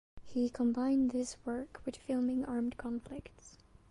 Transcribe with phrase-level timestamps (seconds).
[0.25, 3.59] He combined this work with filming armed conflicts.